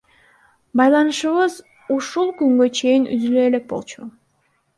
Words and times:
Байланышыбыз 0.79 1.53
ушул 1.97 2.29
күнгө 2.41 2.67
чейин 2.81 3.03
үзүлө 3.19 3.45
элек 3.51 3.71
болчу. 3.77 4.09